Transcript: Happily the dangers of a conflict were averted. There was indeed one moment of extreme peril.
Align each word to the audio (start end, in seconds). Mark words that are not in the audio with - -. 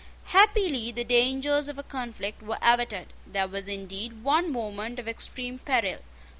Happily 0.33 0.91
the 0.91 1.03
dangers 1.03 1.67
of 1.67 1.77
a 1.77 1.83
conflict 1.83 2.41
were 2.41 2.57
averted. 2.59 3.13
There 3.27 3.47
was 3.47 3.67
indeed 3.67 4.23
one 4.23 4.51
moment 4.51 4.97
of 4.97 5.07
extreme 5.07 5.59
peril. 5.59 5.99